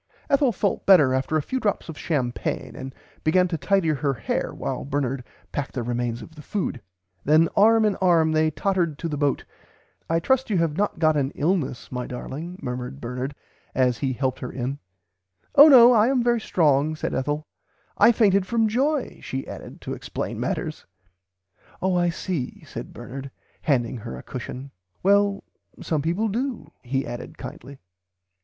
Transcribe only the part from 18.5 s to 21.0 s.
joy she added to explain matters.